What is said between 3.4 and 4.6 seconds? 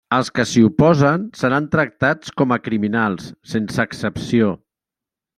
sense excepció.